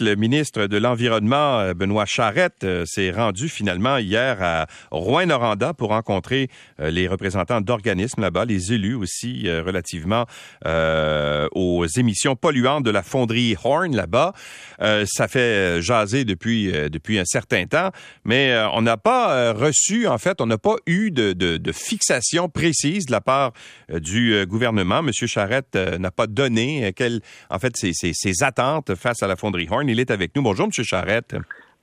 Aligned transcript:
Le 0.00 0.16
ministre 0.16 0.66
de 0.66 0.76
l'Environnement, 0.76 1.60
euh, 1.60 1.72
Benoît 1.72 2.04
Charette, 2.04 2.64
euh, 2.64 2.84
s'est 2.84 3.12
rendu 3.12 3.48
finalement 3.48 3.98
hier 3.98 4.42
à 4.42 4.66
Rouen-Noranda 4.90 5.72
pour 5.72 5.90
rencontrer 5.90 6.48
euh, 6.80 6.90
les 6.90 7.06
représentants 7.06 7.60
d'organismes 7.60 8.22
là-bas, 8.22 8.44
les 8.44 8.72
élus 8.72 8.96
aussi 8.96 9.48
relativement 9.48 10.26
aux 10.64 11.86
émissions 11.86 12.34
polluantes 12.34 12.84
de 12.84 12.90
la 12.90 13.02
fonderie 13.02 13.54
Horn 13.62 13.94
là-bas. 13.94 14.32
ça 14.78 15.28
fait 15.28 15.80
jaser 15.82 16.24
depuis 16.24 16.72
depuis 16.90 17.18
un 17.18 17.24
certain 17.24 17.66
temps, 17.66 17.90
mais 18.24 18.56
on 18.72 18.82
n'a 18.82 18.96
pas 18.96 19.52
reçu, 19.52 20.06
en 20.06 20.18
fait, 20.18 20.40
on 20.40 20.46
n'a 20.46 20.58
pas 20.58 20.76
eu 20.86 21.10
de, 21.10 21.32
de, 21.32 21.56
de, 21.56 21.72
fixation 21.72 22.48
précise 22.48 23.06
de 23.06 23.12
la 23.12 23.20
part 23.20 23.52
du 23.92 24.44
gouvernement. 24.46 25.02
Monsieur 25.02 25.26
Charette 25.26 25.76
n'a 25.76 26.10
pas 26.10 26.26
donné 26.26 26.92
quelles, 26.94 27.20
en 27.50 27.58
fait, 27.58 27.76
ses, 27.76 27.92
ses, 27.92 28.12
ses 28.14 28.42
attentes 28.42 28.94
face 28.94 29.22
à 29.22 29.26
la 29.26 29.36
fonderie 29.36 29.68
Horn. 29.70 29.83
Il 29.88 30.00
est 30.00 30.10
avec 30.10 30.34
nous. 30.34 30.42
Bonjour, 30.42 30.66
M. 30.66 30.84
Charrette. 30.84 31.36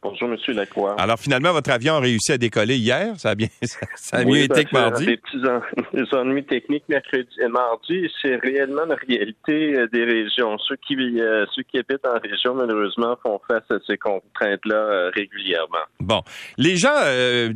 Bonjour, 0.04 0.29
M. 0.29 0.55
Lacroix. 0.55 0.96
Alors, 0.97 1.19
finalement, 1.19 1.51
votre 1.54 1.69
avion 1.69 1.93
a 1.93 2.00
réussi 2.00 2.32
à 2.32 2.39
décoller 2.39 2.75
hier. 2.75 3.14
Ça 3.19 3.29
a 3.29 3.36
bien, 3.36 3.50
ça 3.96 4.18
a 4.18 4.25
mieux 4.25 4.39
été 4.39 4.65
que 4.65 4.73
mardi. 4.73 5.05
Des 5.05 5.18
petits 5.18 6.15
ennuis 6.15 6.43
techniques 6.43 6.86
mercredi 6.89 7.29
et 7.39 7.47
mardi. 7.47 8.09
C'est 8.19 8.36
réellement 8.37 8.86
la 8.86 8.95
réalité 8.95 9.78
euh, 9.78 9.87
des 9.93 10.04
régions. 10.04 10.57
Ceux 10.68 10.75
qui, 10.78 10.95
euh, 10.95 11.45
ceux 11.56 11.61
qui 11.61 11.78
habitent 11.78 12.07
en 12.07 12.19
région, 12.19 12.56
malheureusement, 12.56 13.15
font 13.21 13.39
face 13.47 13.69
à 13.69 13.75
ces 13.86 13.97
contraintes-là 13.97 14.75
euh, 14.75 15.11
régulièrement. 15.14 15.86
Bon. 16.00 16.23
Les 16.57 16.78
gens 16.78 16.89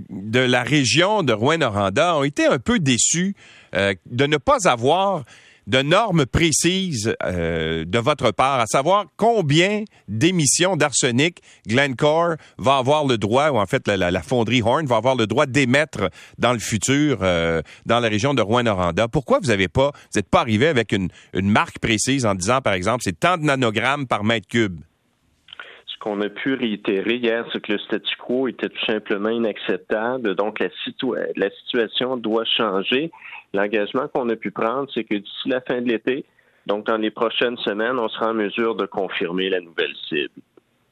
de 0.10 0.40
la 0.40 0.62
région 0.62 1.24
de 1.24 1.34
Rouen-Noranda 1.34 2.16
ont 2.16 2.24
été 2.24 2.46
un 2.46 2.60
peu 2.60 2.78
déçus 2.78 3.36
de 3.74 4.26
ne 4.26 4.38
pas 4.38 4.70
avoir 4.70 5.24
de 5.68 5.82
normes 5.82 6.26
précises 6.26 7.16
euh, 7.24 7.86
de 7.86 8.00
votre 8.00 8.32
part, 8.32 8.60
à 8.60 8.66
savoir 8.68 9.06
combien 9.18 9.84
d'émissions 10.08 10.76
d'arsenic 10.76 11.42
Glencore 11.68 12.36
va 12.58 12.78
avoir 12.78 13.06
le 13.06 13.18
droit, 13.18 13.50
ou 13.50 13.58
en 13.58 13.66
fait 13.66 13.88
la, 13.88 14.22
fonderie 14.22 14.62
Horn 14.62 14.86
va 14.86 14.98
avoir 14.98 15.16
le 15.16 15.28
droit 15.28 15.46
d'émettre 15.46 16.10
dans 16.38 16.54
le 16.54 16.60
futur 16.60 17.20
euh, 17.22 17.62
dans 17.86 18.00
la 18.00 18.10
région 18.10 18.34
de 18.34 18.42
Rouen-Noranda. 18.42 19.08
Pourquoi 19.08 19.40
vous 19.40 19.48
n'avez 19.48 19.68
pas, 19.68 19.92
vous 19.92 20.20
n'êtes 20.20 20.30
pas 20.30 20.42
arrivé 20.42 20.68
avec 20.68 20.92
une, 20.92 21.10
une 21.34 21.50
marque 21.50 21.80
précise 21.80 22.26
en 22.26 22.36
disant, 22.36 22.62
par 22.62 22.74
exemple, 22.74 23.02
c'est 23.04 23.20
tant 23.20 23.38
de 23.38 23.44
nanogrammes 23.44 24.08
par 24.08 24.24
mètre 24.24 24.48
cube? 24.48 24.80
Ce 25.96 26.00
qu'on 26.00 26.20
a 26.20 26.28
pu 26.30 26.56
réitérer 26.56 27.16
hier, 27.16 27.46
c'est 27.54 27.62
que 27.62 27.72
le 27.72 27.80
statu 27.80 28.16
quo 28.18 28.50
était 28.50 28.68
tout 28.68 28.86
simplement 28.86 29.30
inacceptable. 29.30 30.36
Donc, 30.36 30.60
la, 30.60 30.68
la 31.38 31.50
situation 31.50 32.18
doit 32.18 32.44
changer. 32.44 33.12
L'engagement 33.54 34.10
qu'on 34.14 34.28
a 34.30 34.36
pu 34.36 34.52
prendre, 34.52 34.90
c'est 34.94 35.06
que 35.06 35.16
d'ici 35.16 35.48
la 35.48 35.62
fin 35.62 35.82
de 35.82 35.88
l'été, 35.88 36.26
donc 36.68 36.86
dans 36.86 36.98
les 36.98 37.12
prochaines 37.12 37.58
semaines, 37.60 37.98
on 37.98 38.10
sera 38.10 38.32
en 38.32 38.34
mesure 38.34 38.76
de 38.76 38.86
confirmer 38.86 39.50
la 39.50 39.62
nouvelle 39.62 39.94
cible. 40.10 40.42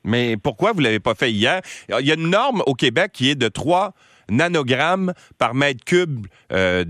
Mais 0.06 0.38
pourquoi 0.38 0.72
vous 0.72 0.80
ne 0.80 0.86
l'avez 0.86 1.00
pas 1.00 1.16
fait 1.16 1.32
hier? 1.32 1.62
Il 1.90 2.06
y 2.06 2.12
a 2.12 2.16
une 2.16 2.30
norme 2.30 2.64
au 2.66 2.74
Québec 2.74 3.12
qui 3.14 3.30
est 3.30 3.36
de 3.36 3.48
3 3.50 3.94
nanogrammes 4.30 5.14
par 5.38 5.54
mètre 5.54 5.84
cube 5.84 6.28
euh, 6.52 6.84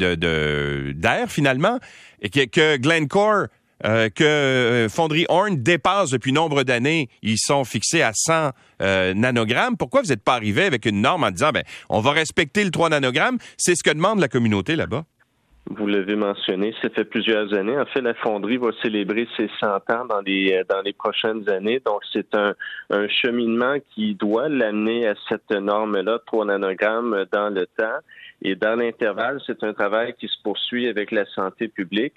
d'air, 0.93 1.29
finalement, 1.29 1.79
et 2.21 2.29
que, 2.29 2.77
Glencore, 2.77 3.47
euh, 3.85 4.09
que 4.09 4.23
euh, 4.23 4.89
Fonderie 4.89 5.25
Horn 5.29 5.61
dépasse 5.61 6.11
depuis 6.11 6.31
nombre 6.31 6.63
d'années. 6.63 7.09
Ils 7.21 7.37
sont 7.37 7.63
fixés 7.63 8.01
à 8.01 8.11
100 8.13 8.51
nanogrammes. 9.15 9.77
Pourquoi 9.77 10.01
vous 10.01 10.09
n'êtes 10.09 10.23
pas 10.23 10.35
arrivé 10.35 10.65
avec 10.65 10.85
une 10.85 11.01
norme 11.01 11.23
en 11.23 11.31
disant, 11.31 11.51
ben, 11.53 11.63
on 11.89 12.01
va 12.01 12.11
respecter 12.11 12.63
le 12.63 12.71
3 12.71 12.89
nanogrammes? 12.89 13.37
C'est 13.57 13.75
ce 13.75 13.83
que 13.83 13.91
demande 13.91 14.19
la 14.19 14.27
communauté 14.27 14.75
là-bas. 14.75 15.03
Vous 15.69 15.87
l'avez 15.87 16.17
mentionné, 16.17 16.75
ça 16.81 16.89
fait 16.89 17.05
plusieurs 17.05 17.53
années. 17.53 17.77
En 17.77 17.85
fait, 17.85 18.01
la 18.01 18.13
fonderie 18.15 18.57
va 18.57 18.71
célébrer 18.81 19.25
ses 19.37 19.49
100 19.61 19.67
ans 19.91 20.05
dans 20.09 20.19
les 20.19 20.61
dans 20.67 20.81
les 20.81 20.91
prochaines 20.91 21.49
années. 21.49 21.81
Donc, 21.85 22.01
c'est 22.11 22.35
un, 22.35 22.53
un 22.89 23.07
cheminement 23.07 23.75
qui 23.95 24.15
doit 24.15 24.49
l'amener 24.49 25.07
à 25.07 25.15
cette 25.29 25.51
norme-là, 25.51 26.19
3 26.25 26.45
nanogrammes 26.45 27.25
dans 27.31 27.49
le 27.49 27.65
temps. 27.77 27.99
Et 28.41 28.55
dans 28.55 28.75
l'intervalle, 28.75 29.39
c'est 29.47 29.63
un 29.63 29.73
travail 29.73 30.13
qui 30.19 30.27
se 30.27 30.35
poursuit 30.43 30.89
avec 30.89 31.11
la 31.11 31.25
santé 31.27 31.69
publique. 31.69 32.13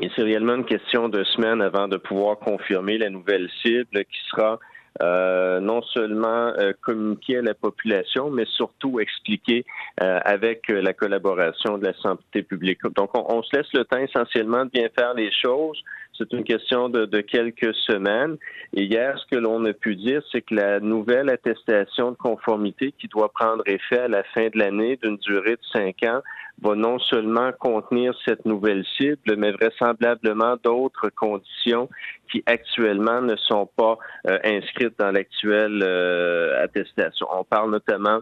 Et 0.00 0.10
c'est 0.14 0.22
réellement 0.22 0.56
une 0.56 0.64
question 0.64 1.08
de 1.08 1.22
semaines 1.24 1.62
avant 1.62 1.88
de 1.88 1.96
pouvoir 1.96 2.38
confirmer 2.38 2.98
la 2.98 3.10
nouvelle 3.10 3.48
cible 3.62 4.04
qui 4.04 4.18
sera 4.30 4.58
euh, 5.02 5.58
non 5.58 5.82
seulement 5.82 6.52
euh, 6.56 6.72
à 6.88 7.42
la 7.42 7.54
population, 7.54 8.30
mais 8.30 8.44
surtout 8.44 9.00
expliquer 9.00 9.64
euh, 10.00 10.20
avec 10.24 10.68
la 10.68 10.92
collaboration 10.92 11.78
de 11.78 11.86
la 11.86 11.94
santé 11.94 12.42
publique. 12.42 12.80
Donc, 12.96 13.10
on, 13.14 13.42
se 13.42 13.56
laisse 13.56 13.72
le 13.72 13.84
temps 13.84 13.98
essentiellement 13.98 14.64
de 14.64 14.70
bien 14.70 14.88
faire 14.96 15.14
les 15.14 15.32
choses. 15.32 15.82
C'est 16.16 16.32
une 16.32 16.44
question 16.44 16.88
de, 16.88 17.06
de, 17.06 17.20
quelques 17.20 17.74
semaines. 17.74 18.36
Et 18.72 18.84
hier, 18.84 19.18
ce 19.18 19.34
que 19.34 19.40
l'on 19.40 19.64
a 19.64 19.72
pu 19.72 19.96
dire, 19.96 20.22
c'est 20.30 20.42
que 20.42 20.54
la 20.54 20.78
nouvelle 20.78 21.28
attestation 21.28 22.12
de 22.12 22.16
conformité 22.16 22.92
qui 22.92 23.08
doit 23.08 23.32
prendre 23.32 23.64
effet 23.66 23.98
à 23.98 24.08
la 24.08 24.22
fin 24.22 24.46
de 24.46 24.58
l'année 24.58 24.96
d'une 25.02 25.16
durée 25.16 25.56
de 25.56 25.64
cinq 25.72 26.04
ans 26.04 26.20
va 26.62 26.76
non 26.76 27.00
seulement 27.00 27.50
contenir 27.58 28.14
cette 28.24 28.44
nouvelle 28.44 28.84
cible, 28.96 29.36
mais 29.36 29.50
vraisemblablement 29.50 30.56
d'autres 30.62 31.10
conditions 31.10 31.88
qui 32.30 32.44
actuellement 32.46 33.20
ne 33.20 33.34
sont 33.36 33.68
pas 33.76 33.98
euh, 34.28 34.38
inscrites 34.44 34.96
dans 34.98 35.10
l'actuelle 35.10 35.80
euh, 35.82 36.62
attestation. 36.62 37.26
On 37.32 37.42
parle 37.42 37.72
notamment 37.72 38.20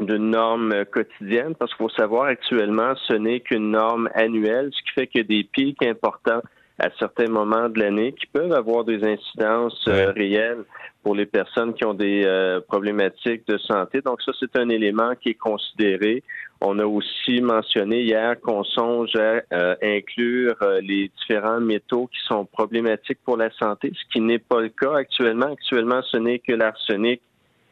d'une 0.00 0.30
norme 0.30 0.84
quotidienne, 0.84 1.54
parce 1.54 1.72
qu'il 1.74 1.84
faut 1.84 1.96
savoir 1.96 2.24
actuellement, 2.24 2.94
ce 3.08 3.14
n'est 3.14 3.40
qu'une 3.40 3.70
norme 3.70 4.10
annuelle, 4.14 4.70
ce 4.72 4.82
qui 4.82 4.90
fait 4.90 5.06
que 5.06 5.22
des 5.22 5.44
pics 5.44 5.82
importants 5.82 6.42
à 6.78 6.88
certains 6.98 7.28
moments 7.28 7.68
de 7.68 7.78
l'année 7.80 8.12
qui 8.12 8.26
peuvent 8.26 8.52
avoir 8.52 8.84
des 8.84 9.02
incidences 9.02 9.82
euh, 9.88 10.12
réelles 10.12 10.64
pour 11.02 11.14
les 11.14 11.26
personnes 11.26 11.72
qui 11.72 11.84
ont 11.84 11.94
des 11.94 12.24
euh, 12.24 12.60
problématiques 12.60 13.46
de 13.46 13.56
santé. 13.58 14.00
Donc 14.02 14.20
ça, 14.22 14.32
c'est 14.38 14.56
un 14.58 14.68
élément 14.68 15.14
qui 15.14 15.30
est 15.30 15.34
considéré. 15.34 16.22
On 16.60 16.78
a 16.78 16.84
aussi 16.84 17.40
mentionné 17.40 18.02
hier 18.02 18.40
qu'on 18.40 18.64
songe 18.64 19.14
à 19.16 19.42
euh, 19.52 19.76
inclure 19.82 20.56
les 20.82 21.10
différents 21.18 21.60
métaux 21.60 22.08
qui 22.08 22.18
sont 22.26 22.44
problématiques 22.44 23.20
pour 23.24 23.36
la 23.36 23.50
santé, 23.52 23.92
ce 23.94 24.12
qui 24.12 24.20
n'est 24.20 24.38
pas 24.38 24.60
le 24.60 24.68
cas 24.68 24.96
actuellement. 24.96 25.52
Actuellement, 25.52 26.02
ce 26.02 26.16
n'est 26.16 26.38
que 26.40 26.52
l'arsenic 26.52 27.20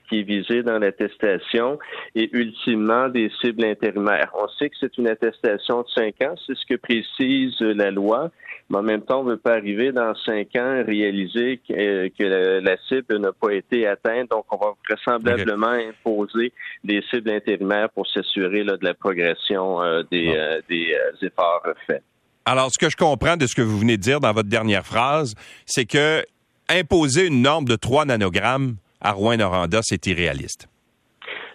qui 0.09 0.21
est 0.21 0.23
visé 0.23 0.63
dans 0.63 0.79
l'attestation 0.79 1.79
et 2.15 2.29
ultimement 2.33 3.09
des 3.09 3.31
cibles 3.41 3.65
intérimaires. 3.65 4.31
On 4.35 4.49
sait 4.59 4.69
que 4.69 4.77
c'est 4.81 4.97
une 4.99 5.09
attestation 5.09 5.83
de 5.83 5.89
cinq 5.89 6.23
ans, 6.23 6.35
c'est 6.47 6.57
ce 6.57 6.67
que 6.67 6.77
précise 6.77 7.59
la 7.61 7.91
loi, 7.91 8.31
mais 8.71 8.79
en 8.79 8.83
même 8.83 9.03
temps, 9.03 9.21
on 9.21 9.25
ne 9.25 9.31
veut 9.33 9.37
pas 9.37 9.55
arriver 9.55 9.93
dans 9.93 10.15
cinq 10.25 10.57
ans 10.57 10.83
réaliser 10.87 11.61
que, 11.69 12.09
que 12.09 12.61
la, 12.63 12.77
cible 12.89 13.19
n'a 13.19 13.33
pas 13.33 13.53
été 13.53 13.87
atteinte. 13.87 14.31
Donc, 14.31 14.47
on 14.51 14.57
va 14.57 14.73
vraisemblablement 14.89 15.69
imposer 15.69 16.53
des 16.83 17.03
cibles 17.11 17.31
intérimaires 17.31 17.91
pour 17.91 18.07
s'assurer 18.09 18.65
de 18.65 18.79
la 18.81 18.95
progression 18.95 19.83
euh, 19.83 20.03
des, 20.11 20.33
euh, 20.35 20.61
des 20.69 20.95
euh, 20.95 21.27
efforts 21.27 21.63
faits. 21.87 22.03
Alors, 22.47 22.71
ce 22.71 22.79
que 22.79 22.91
je 22.91 22.97
comprends 22.97 23.37
de 23.37 23.47
ce 23.47 23.55
que 23.55 23.63
vous 23.63 23.79
venez 23.79 23.97
de 23.97 24.03
dire 24.03 24.21
dans 24.21 24.33
votre 24.33 24.49
dernière 24.49 24.87
phrase, 24.87 25.35
c'est 25.67 25.87
que 25.87 26.25
imposer 26.69 27.27
une 27.27 27.43
norme 27.43 27.67
de 27.67 27.77
3 27.77 28.07
nanogrammes 28.07 28.77
à 29.05 29.13
Rouen-Noranda, 29.13 29.81
c'est 29.83 30.07
irréaliste. 30.07 30.67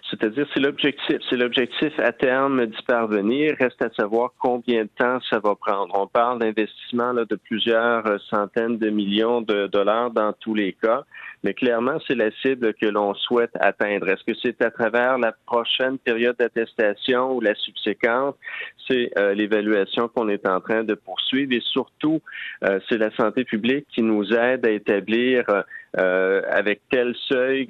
C'est-à-dire, 0.08 0.46
c'est 0.52 0.60
l'objectif. 0.60 1.18
C'est 1.28 1.36
l'objectif 1.36 1.92
à 1.98 2.12
terme 2.12 2.66
d'y 2.66 2.82
parvenir. 2.82 3.54
Reste 3.58 3.80
à 3.82 3.90
savoir 3.90 4.30
combien 4.38 4.82
de 4.82 4.90
temps 4.98 5.18
ça 5.28 5.38
va 5.38 5.54
prendre. 5.54 5.94
On 5.96 6.06
parle 6.06 6.40
d'investissement 6.40 7.14
de 7.14 7.36
plusieurs 7.36 8.04
centaines 8.28 8.78
de 8.78 8.90
millions 8.90 9.40
de 9.40 9.68
dollars 9.68 10.10
dans 10.10 10.32
tous 10.32 10.54
les 10.54 10.72
cas, 10.72 11.04
mais 11.42 11.54
clairement, 11.54 11.98
c'est 12.06 12.14
la 12.14 12.30
cible 12.42 12.74
que 12.74 12.86
l'on 12.86 13.14
souhaite 13.14 13.52
atteindre. 13.60 14.08
Est-ce 14.08 14.24
que 14.24 14.38
c'est 14.42 14.60
à 14.62 14.70
travers 14.70 15.18
la 15.18 15.32
prochaine 15.46 15.98
période 15.98 16.36
d'attestation 16.38 17.32
ou 17.32 17.40
la 17.40 17.54
subséquente? 17.54 18.36
C'est 18.86 19.10
euh, 19.18 19.34
l'évaluation 19.34 20.08
qu'on 20.08 20.28
est 20.28 20.46
en 20.46 20.60
train 20.60 20.84
de 20.84 20.94
poursuivre 20.94 21.52
et 21.52 21.60
surtout, 21.60 22.20
euh, 22.64 22.78
c'est 22.88 22.98
la 22.98 23.10
santé 23.12 23.44
publique 23.44 23.86
qui 23.94 24.02
nous 24.02 24.32
aide 24.32 24.66
à 24.66 24.70
établir 24.70 25.44
euh, 25.98 26.42
avec 26.50 26.82
tel 26.90 27.14
seuil 27.28 27.68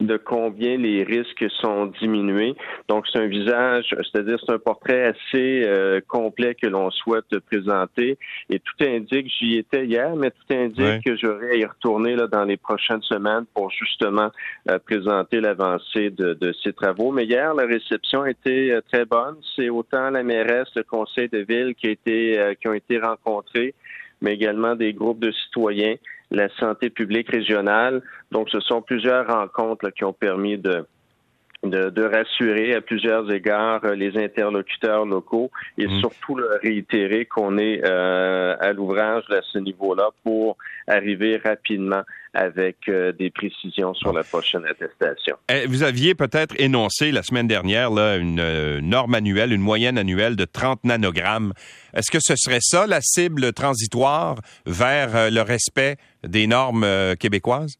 de 0.00 0.16
combien 0.16 0.76
les 0.76 1.04
risques 1.04 1.44
sont 1.60 1.86
diminués. 2.00 2.54
Donc, 2.88 3.06
c'est 3.12 3.18
un 3.18 3.26
visage, 3.26 3.86
c'est-à-dire 3.90 4.38
c'est 4.44 4.52
un 4.52 4.58
portrait 4.58 5.04
assez 5.04 5.62
euh, 5.64 6.00
complet 6.06 6.54
que 6.54 6.66
l'on 6.66 6.90
souhaite 6.90 7.38
présenter. 7.50 8.18
Et 8.50 8.58
tout 8.58 8.84
indique, 8.84 9.30
j'y 9.38 9.58
étais 9.58 9.86
hier, 9.86 10.14
mais 10.16 10.30
tout 10.30 10.54
indique 10.54 11.04
que 11.04 11.16
j'aurai 11.16 11.50
à 11.50 11.54
y 11.56 11.64
retourner 11.64 12.16
là, 12.16 12.26
dans 12.26 12.44
les 12.44 12.56
prochaines 12.56 13.02
semaines 13.02 13.44
pour 13.54 13.70
justement 13.70 14.30
euh, 14.70 14.78
présenter 14.78 15.40
l'avancée 15.40 16.10
de, 16.10 16.34
de, 16.34 16.52
ces 16.62 16.72
travaux. 16.72 17.12
Mais 17.12 17.24
hier, 17.24 17.54
la 17.54 17.66
réception 17.66 18.24
était 18.24 18.70
euh, 18.70 18.80
très 18.90 19.04
bonne. 19.04 19.36
C'est 19.56 19.68
autant 19.68 20.10
la 20.10 20.22
mairesse, 20.22 20.68
le 20.74 20.82
conseil 20.82 21.28
de 21.28 21.38
ville 21.38 21.74
qui, 21.74 21.88
a 21.88 21.90
été, 21.90 22.56
qui 22.60 22.68
ont 22.68 22.74
été 22.74 22.98
rencontrés, 22.98 23.74
mais 24.20 24.34
également 24.34 24.74
des 24.74 24.92
groupes 24.92 25.20
de 25.20 25.32
citoyens 25.32 25.96
la 26.32 26.48
santé 26.56 26.90
publique 26.90 27.30
régionale. 27.30 28.02
Donc, 28.30 28.48
ce 28.50 28.60
sont 28.60 28.82
plusieurs 28.82 29.26
rencontres 29.26 29.90
qui 29.90 30.04
ont 30.04 30.12
permis 30.12 30.58
de, 30.58 30.86
de, 31.62 32.02
rassurer 32.02 32.74
à 32.74 32.80
plusieurs 32.80 33.30
égards 33.30 33.84
euh, 33.84 33.94
les 33.94 34.16
interlocuteurs 34.18 35.06
locaux 35.06 35.50
et 35.78 35.86
mmh. 35.86 36.00
surtout 36.00 36.34
le 36.34 36.48
réitérer 36.62 37.26
qu'on 37.26 37.56
est 37.58 37.80
euh, 37.84 38.56
à 38.58 38.72
l'ouvrage 38.72 39.24
à 39.30 39.40
ce 39.42 39.58
niveau-là 39.58 40.10
pour 40.24 40.56
arriver 40.88 41.36
rapidement 41.36 42.02
avec 42.34 42.76
des 42.88 43.30
précisions 43.30 43.94
sur 43.94 44.12
la 44.12 44.22
prochaine 44.24 44.64
attestation. 44.64 45.36
Eh, 45.48 45.66
vous 45.66 45.82
aviez 45.82 46.14
peut-être 46.14 46.54
énoncé 46.58 47.12
la 47.12 47.22
semaine 47.22 47.46
dernière 47.46 47.90
là, 47.90 48.16
une 48.16 48.78
norme 48.80 49.14
annuelle, 49.14 49.52
une 49.52 49.60
moyenne 49.60 49.98
annuelle 49.98 50.36
de 50.36 50.44
30 50.44 50.84
nanogrammes. 50.84 51.52
Est-ce 51.94 52.10
que 52.10 52.18
ce 52.20 52.34
serait 52.36 52.60
ça 52.60 52.86
la 52.86 53.00
cible 53.00 53.52
transitoire 53.52 54.36
vers 54.66 55.30
le 55.30 55.40
respect 55.42 55.96
des 56.24 56.46
normes 56.46 56.86
québécoises? 57.18 57.76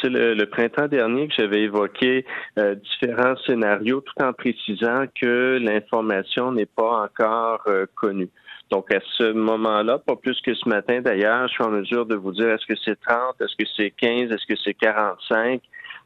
C'est 0.00 0.08
le, 0.08 0.44
printemps 0.46 0.88
dernier 0.88 1.28
que 1.28 1.34
j'avais 1.36 1.62
évoqué 1.62 2.24
euh, 2.58 2.74
différents 2.74 3.36
scénarios 3.46 4.00
tout 4.00 4.22
en 4.22 4.32
précisant 4.32 5.04
que 5.20 5.58
l'information 5.60 6.52
n'est 6.52 6.66
pas 6.66 7.04
encore 7.04 7.62
euh, 7.66 7.86
connue. 7.94 8.30
Donc, 8.70 8.92
à 8.92 9.00
ce 9.16 9.32
moment-là, 9.32 9.98
pas 9.98 10.16
plus 10.16 10.40
que 10.40 10.54
ce 10.54 10.68
matin 10.68 11.00
d'ailleurs, 11.00 11.46
je 11.48 11.52
suis 11.52 11.64
en 11.64 11.70
mesure 11.70 12.06
de 12.06 12.14
vous 12.16 12.32
dire 12.32 12.48
est-ce 12.48 12.66
que 12.66 12.78
c'est 12.84 12.98
30, 13.00 13.40
est-ce 13.40 13.56
que 13.56 13.68
c'est 13.76 13.90
15, 13.90 14.30
est-ce 14.30 14.46
que 14.46 14.58
c'est 14.62 14.74
45. 14.74 15.60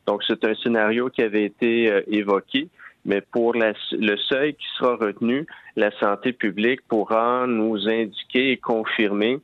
Donc, 0.06 0.22
c'est 0.26 0.44
un 0.44 0.55
scénario 0.55 1.08
qui 1.08 1.22
avait 1.22 1.44
été 1.44 1.93
euh, 1.93 2.02
évoqué. 2.08 2.69
Mais 3.05 3.20
pour 3.20 3.55
le 3.55 4.16
seuil 4.28 4.55
qui 4.55 4.66
sera 4.76 4.96
retenu, 4.96 5.46
la 5.76 5.90
santé 5.99 6.32
publique 6.32 6.81
pourra 6.88 7.46
nous 7.46 7.88
indiquer 7.88 8.50
et 8.52 8.56
confirmer 8.58 9.40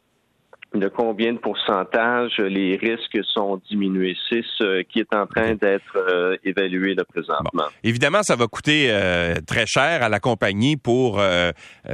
de 0.78 0.88
combien 0.88 1.32
de 1.32 1.38
pourcentage 1.38 2.36
les 2.38 2.76
risques 2.76 3.18
sont 3.32 3.60
diminués? 3.70 4.16
C'est 4.28 4.42
ce 4.58 4.82
qui 4.82 5.00
est 5.00 5.14
en 5.14 5.26
train 5.26 5.54
d'être 5.54 5.96
euh, 5.96 6.36
évalué 6.44 6.94
là, 6.94 7.04
présentement. 7.04 7.64
Évidemment, 7.82 8.22
ça 8.22 8.36
va 8.36 8.46
coûter 8.46 8.88
euh, 8.90 9.34
très 9.46 9.66
cher 9.66 10.02
à 10.02 10.08
la 10.08 10.20
compagnie 10.20 10.76
pour 10.76 11.18
euh, 11.20 11.52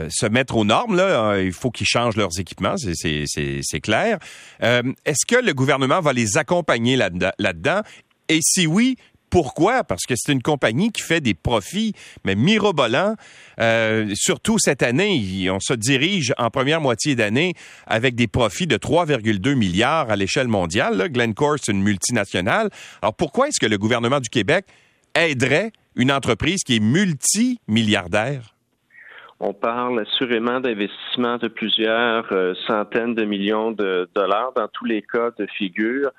se 0.09 0.27
mettre 0.27 0.57
aux 0.57 0.65
normes. 0.65 1.01
Il 1.39 1.53
faut 1.53 1.71
qu'ils 1.71 1.87
changent 1.87 2.17
leurs 2.17 2.39
équipements, 2.39 2.77
c'est 2.77 3.81
clair. 3.81 4.19
Est-ce 4.61 5.27
que 5.27 5.45
le 5.45 5.53
gouvernement 5.53 6.01
va 6.01 6.13
les 6.13 6.37
accompagner 6.39 6.97
là-dedans? 6.97 7.81
Et 8.29 8.39
si 8.43 8.67
oui, 8.67 8.97
pourquoi? 9.31 9.85
Parce 9.85 10.07
que 10.07 10.15
c'est 10.17 10.33
une 10.33 10.43
compagnie 10.43 10.91
qui 10.91 11.03
fait 11.03 11.21
des 11.21 11.35
profits, 11.35 11.95
mais 12.25 12.35
mirobolants. 12.35 13.15
Euh, 13.61 14.11
surtout 14.15 14.59
cette 14.59 14.83
année, 14.83 15.49
on 15.51 15.61
se 15.61 15.75
dirige 15.75 16.35
en 16.39 16.51
première 16.51 16.81
moitié 16.81 17.15
d'année 17.15 17.55
avec 17.87 18.15
des 18.15 18.27
profits 18.27 18.67
de 18.67 18.77
3,2 18.77 19.55
milliards 19.55 20.11
à 20.11 20.17
l'échelle 20.17 20.49
mondiale. 20.49 21.09
Glencore, 21.11 21.57
c'est 21.63 21.73
une 21.73 21.83
multinationale. 21.83 22.71
Alors 23.03 23.15
pourquoi 23.15 23.49
est-ce 23.49 23.61
que 23.61 23.67
le 23.67 23.79
gouvernement 23.79 24.21
du 24.21 24.29
Québec 24.29 24.67
aiderait 25.15 25.73
une 25.97 26.13
entreprise 26.13 26.63
qui 26.65 26.77
est 26.77 26.81
multimilliardaire? 26.81 28.55
On 29.43 29.55
parle 29.55 30.01
assurément 30.01 30.61
d'investissements 30.61 31.39
de 31.39 31.49
plusieurs 31.49 32.31
euh, 32.31 32.53
centaines 32.67 33.15
de 33.15 33.25
millions 33.25 33.71
de 33.71 34.07
dollars 34.15 34.53
dans 34.55 34.69
tous 34.69 34.85
les 34.85 35.01
cas 35.01 35.31
de 35.39 35.47
figure. 35.57 36.11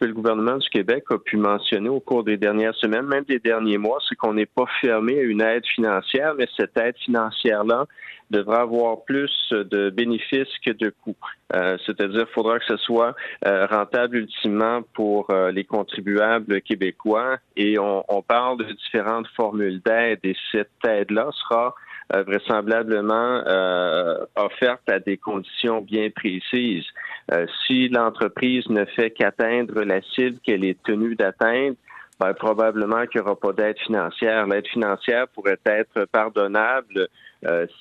Que 0.00 0.04
le 0.04 0.12
gouvernement 0.12 0.58
du 0.58 0.68
Québec 0.68 1.04
a 1.10 1.18
pu 1.18 1.36
mentionner 1.36 1.88
au 1.88 1.98
cours 1.98 2.22
des 2.22 2.36
dernières 2.36 2.74
semaines, 2.76 3.06
même 3.06 3.24
des 3.24 3.40
derniers 3.40 3.78
mois, 3.78 3.98
c'est 4.08 4.14
qu'on 4.14 4.34
n'est 4.34 4.46
pas 4.46 4.66
fermé 4.80 5.18
à 5.18 5.22
une 5.22 5.40
aide 5.40 5.66
financière, 5.66 6.34
mais 6.38 6.46
cette 6.56 6.76
aide 6.76 6.96
financière-là 6.98 7.86
devra 8.30 8.60
avoir 8.60 9.02
plus 9.04 9.32
de 9.50 9.90
bénéfices 9.90 10.56
que 10.64 10.70
de 10.70 10.92
coûts. 11.02 11.16
Euh, 11.54 11.76
c'est-à-dire 11.84 12.26
qu'il 12.26 12.34
faudra 12.34 12.58
que 12.60 12.66
ce 12.66 12.76
soit 12.76 13.16
euh, 13.46 13.66
rentable 13.66 14.18
ultimement 14.18 14.82
pour 14.94 15.32
les 15.52 15.64
contribuables 15.64 16.60
québécois 16.60 17.38
et 17.56 17.78
on, 17.78 18.04
on 18.08 18.22
parle 18.22 18.58
de 18.58 18.72
différentes 18.72 19.26
formules 19.34 19.80
d'aide 19.80 20.20
et 20.22 20.36
cette 20.52 20.70
aide-là 20.86 21.30
sera 21.32 21.74
euh, 22.14 22.22
vraisemblablement 22.22 23.42
euh, 23.46 24.24
offerte 24.34 24.88
à 24.88 24.98
des 24.98 25.18
conditions 25.18 25.82
bien 25.82 26.08
précises. 26.08 26.86
Euh, 27.32 27.46
si 27.66 27.88
l'entreprise 27.88 28.68
ne 28.68 28.84
fait 28.84 29.10
qu'atteindre 29.10 29.82
la 29.82 30.00
cible 30.02 30.38
qu'elle 30.42 30.64
est 30.64 30.82
tenue 30.82 31.14
d'atteindre, 31.14 31.76
ben, 32.20 32.32
probablement 32.34 33.06
qu'il 33.06 33.20
n'y 33.20 33.26
aura 33.26 33.36
pas 33.36 33.52
d'aide 33.52 33.78
financière. 33.78 34.46
L'aide 34.46 34.66
financière 34.66 35.28
pourrait 35.28 35.60
être 35.64 36.06
pardonnable 36.06 37.08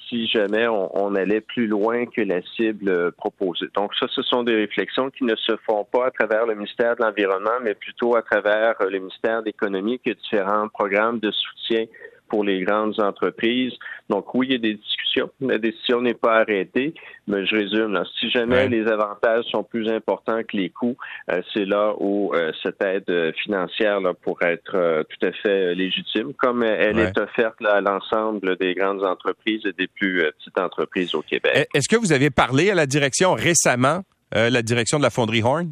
si 0.08 0.28
jamais 0.28 0.68
on, 0.68 1.04
on, 1.04 1.16
allait 1.16 1.42
plus 1.42 1.66
loin 1.66 2.06
que 2.06 2.22
la 2.22 2.44
cible 2.56 3.12
proposée. 3.14 3.66
Donc 3.74 3.96
ça, 3.96 4.06
ce 4.08 4.22
sont 4.22 4.44
des 4.44 4.54
réflexions 4.54 5.10
qui 5.10 5.24
ne 5.24 5.36
se 5.36 5.58
font 5.66 5.84
pas 5.84 6.06
à 6.06 6.12
travers 6.12 6.46
le 6.46 6.54
ministère 6.54 6.96
de 6.96 7.02
l'Environnement, 7.02 7.58
mais 7.64 7.74
plutôt 7.74 8.16
à 8.16 8.22
travers 8.22 8.76
le 8.80 9.00
ministère 9.00 9.40
de 9.42 9.48
l'Économie 9.48 9.98
qui 9.98 10.14
différents 10.14 10.68
programmes 10.68 11.20
de 11.20 11.32
soutien 11.32 11.86
pour 12.30 12.44
les 12.44 12.64
grandes 12.64 13.00
entreprises. 13.00 13.74
Donc 14.10 14.34
oui, 14.34 14.48
il 14.50 14.52
y 14.54 14.56
a 14.56 14.60
des 14.60 14.76
discussions. 14.76 15.30
La 15.42 15.58
décision 15.58 16.02
n'est 16.02 16.14
pas 16.14 16.38
arrêtée, 16.40 16.94
mais 17.28 17.46
je 17.46 17.56
résume. 17.56 18.02
Si 18.20 18.30
jamais 18.30 18.68
les 18.68 18.88
avantages 18.88 19.46
sont 19.46 19.64
plus 19.64 19.90
importants 19.90 20.42
que 20.44 20.56
les 20.56 20.70
coûts, 20.70 20.96
euh, 21.32 21.42
c'est 21.54 21.66
là 21.66 21.94
où 22.00 22.34
euh, 22.34 22.52
cette 22.64 22.82
aide 22.84 23.34
financière 23.44 24.00
là, 24.00 24.14
pourrait 24.14 24.54
être 24.54 24.76
euh, 24.76 25.04
tout 25.04 25.26
à 25.26 25.32
fait 25.32 25.76
légitime, 25.76 26.34
comme 26.34 26.64
elle 26.64 27.00
est 27.00 27.18
offerte 27.20 27.56
à 27.66 27.82
l'ensemble 27.82 28.58
des 28.58 28.76
grandes 28.76 29.04
entreprises 29.04 29.62
et 29.66 29.74
des 29.74 29.88
plus 29.88 30.24
petites 30.40 30.60
entreprises 30.60 31.16
au 31.16 31.22
Québec. 31.22 31.68
Est-ce 31.74 31.90
que 31.90 31.96
vous 31.96 32.14
avez 32.14 32.30
parlé 32.30 32.70
à 32.70 32.76
la 32.76 32.86
direction 32.86 33.34
récemment, 33.34 34.02
la 34.32 34.62
direction 34.62 34.98
de 34.98 35.04
la 35.04 35.10
fonderie 35.10 35.42
Horn? 35.42 35.72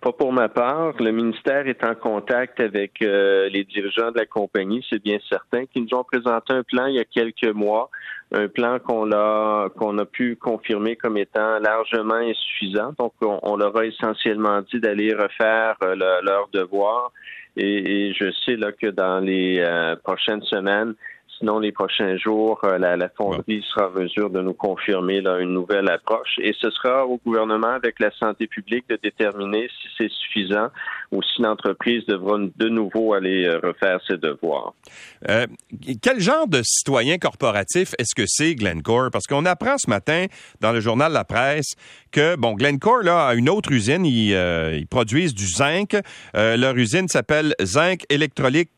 Pas 0.00 0.12
pour 0.12 0.32
ma 0.32 0.48
part. 0.48 0.94
Le 1.00 1.10
ministère 1.10 1.66
est 1.66 1.82
en 1.82 1.96
contact 1.96 2.60
avec 2.60 3.02
euh, 3.02 3.48
les 3.48 3.64
dirigeants 3.64 4.12
de 4.12 4.18
la 4.18 4.26
compagnie, 4.26 4.84
c'est 4.88 5.02
bien 5.02 5.18
certain, 5.28 5.66
qui 5.66 5.80
nous 5.80 5.92
ont 5.92 6.04
présenté 6.04 6.52
un 6.52 6.62
plan 6.62 6.86
il 6.86 6.94
y 6.94 7.00
a 7.00 7.04
quelques 7.04 7.52
mois, 7.52 7.90
un 8.32 8.46
plan 8.46 8.78
qu'on 8.78 9.10
a 9.10 9.68
qu'on 9.70 9.98
a 9.98 10.04
pu 10.04 10.36
confirmer 10.36 10.94
comme 10.94 11.16
étant 11.16 11.58
largement 11.58 12.14
insuffisant. 12.14 12.94
Donc, 12.96 13.12
on, 13.20 13.56
leur 13.56 13.76
a 13.76 13.86
essentiellement 13.86 14.60
dit 14.62 14.78
d'aller 14.78 15.12
refaire 15.12 15.74
euh, 15.82 15.96
leur 15.96 16.48
devoir. 16.52 17.10
Et, 17.56 18.12
je 18.14 18.30
sais 18.44 18.54
là 18.54 18.70
que 18.70 18.86
dans 18.86 19.18
les 19.18 19.58
euh, 19.58 19.96
prochaines 19.96 20.42
semaines, 20.42 20.94
Sinon, 21.38 21.60
les 21.60 21.70
prochains 21.70 22.16
jours, 22.16 22.60
euh, 22.64 22.78
la, 22.78 23.08
fonderie 23.10 23.64
sera 23.72 23.88
en 23.88 23.92
mesure 23.92 24.28
de 24.28 24.40
nous 24.40 24.54
confirmer 24.54 25.18
une 25.18 25.52
nouvelle 25.52 25.88
approche. 25.88 26.38
Et 26.38 26.52
ce 26.60 26.68
sera 26.70 27.06
au 27.06 27.20
gouvernement, 27.24 27.68
avec 27.68 28.00
la 28.00 28.10
santé 28.10 28.48
publique, 28.48 28.88
de 28.88 28.98
déterminer 29.00 29.68
si 29.68 29.88
c'est 29.96 30.10
suffisant 30.10 30.68
ou 31.12 31.22
si 31.22 31.40
l'entreprise 31.40 32.04
devra 32.06 32.38
de 32.38 32.68
nouveau 32.68 33.14
aller 33.14 33.46
euh, 33.46 33.60
refaire 33.62 34.00
ses 34.08 34.16
devoirs. 34.16 34.74
Euh, 35.28 35.46
quel 36.02 36.18
genre 36.18 36.48
de 36.48 36.60
citoyen 36.64 37.18
corporatif 37.18 37.94
est-ce 37.98 38.16
que 38.16 38.26
c'est 38.26 38.56
Glencore? 38.56 39.10
Parce 39.12 39.26
qu'on 39.26 39.44
apprend 39.44 39.76
ce 39.78 39.88
matin 39.88 40.26
dans 40.60 40.72
le 40.72 40.80
journal 40.80 41.12
La 41.12 41.24
Presse 41.24 41.74
que, 42.10 42.34
bon, 42.34 42.54
Glencore 42.54 43.02
là, 43.04 43.28
a 43.28 43.34
une 43.34 43.48
autre 43.48 43.70
usine. 43.70 44.04
Ils, 44.04 44.86
produisent 44.90 45.34
du 45.34 45.46
zinc. 45.46 45.96
leur 46.34 46.76
usine 46.76 47.08
s'appelle 47.08 47.54
Zinc 47.62 48.04
Électrolytique 48.08 48.70